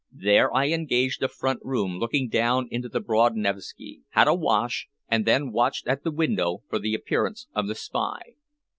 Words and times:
There 0.17 0.51
I 0.51 0.69
engaged 0.69 1.21
a 1.21 1.27
front 1.27 1.59
room 1.61 1.99
looking 1.99 2.27
down 2.27 2.67
into 2.71 2.89
the 2.89 2.99
broad 2.99 3.35
Nevski, 3.35 4.01
had 4.09 4.27
a 4.27 4.33
wash, 4.33 4.87
and 5.07 5.25
then 5.25 5.51
watched 5.51 5.87
at 5.87 6.03
the 6.03 6.09
window 6.09 6.63
for 6.67 6.79
the 6.79 6.95
appearance 6.95 7.45
of 7.53 7.67
the 7.67 7.75
spy. 7.75 8.19